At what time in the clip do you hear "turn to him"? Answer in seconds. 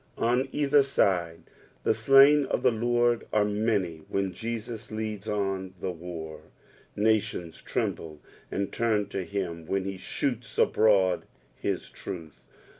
8.71-9.67